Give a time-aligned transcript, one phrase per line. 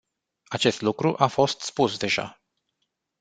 [0.47, 2.41] Acest lucru a fost spus deja.